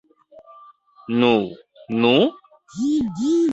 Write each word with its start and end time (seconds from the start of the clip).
Nu, 1.19 1.29
nu? 2.01 2.15